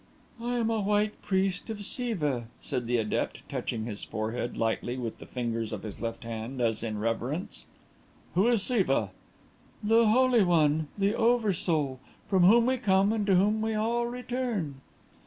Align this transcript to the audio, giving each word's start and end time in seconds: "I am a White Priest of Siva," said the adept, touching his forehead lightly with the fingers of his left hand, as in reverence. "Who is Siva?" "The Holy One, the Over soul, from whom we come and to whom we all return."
"I 0.41 0.55
am 0.55 0.71
a 0.71 0.81
White 0.81 1.21
Priest 1.21 1.69
of 1.69 1.85
Siva," 1.85 2.47
said 2.59 2.87
the 2.87 2.97
adept, 2.97 3.41
touching 3.47 3.85
his 3.85 4.03
forehead 4.03 4.57
lightly 4.57 4.97
with 4.97 5.19
the 5.19 5.27
fingers 5.27 5.71
of 5.71 5.83
his 5.83 6.01
left 6.01 6.23
hand, 6.23 6.59
as 6.59 6.81
in 6.81 6.97
reverence. 6.97 7.65
"Who 8.33 8.47
is 8.47 8.63
Siva?" 8.63 9.11
"The 9.83 10.07
Holy 10.07 10.43
One, 10.43 10.87
the 10.97 11.13
Over 11.13 11.53
soul, 11.53 11.99
from 12.27 12.45
whom 12.45 12.65
we 12.65 12.79
come 12.79 13.13
and 13.13 13.27
to 13.27 13.35
whom 13.35 13.61
we 13.61 13.75
all 13.75 14.07
return." 14.07 14.81